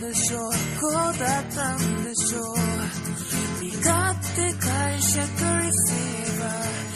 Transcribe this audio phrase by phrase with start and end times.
[0.00, 2.56] でしょうこうだったんでしょう
[3.60, 5.22] 身勝手解釈
[5.62, 6.88] リシーバー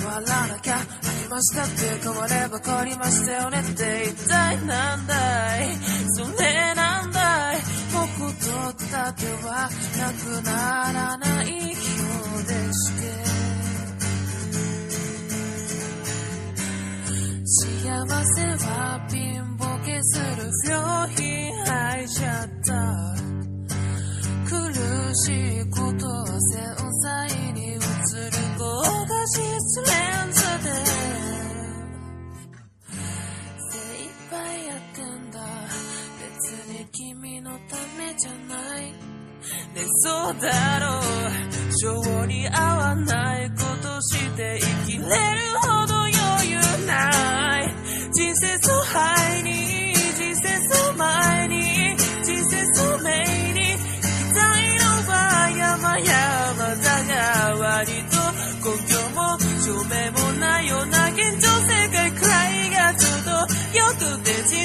[0.00, 0.80] 変わらなきゃあ
[1.22, 5.76] りましたって変われば変わりましたよねって一体なんだい。
[6.16, 7.56] それなんだい。
[7.92, 13.04] 僕とった手はなくならないようでして。
[17.46, 21.43] 幸せは貧乏けする不良品
[22.04, 22.74] いちゃった。
[24.44, 24.52] 苦
[25.24, 27.80] しいことは繊細に映る
[28.58, 29.92] 高画質レ
[30.28, 30.68] ンズで
[33.70, 33.72] 精
[34.04, 34.34] 一杯
[34.66, 35.40] やってんだ。
[36.20, 36.32] 別
[36.68, 38.82] に君のためじゃない。
[38.82, 38.96] ね
[40.02, 41.02] そうだろう。
[41.72, 44.73] 性に合わないことして生きれる
[58.64, 63.30] と根拠も証明もないような現状世界くらいがちょうど
[63.78, 64.63] よくて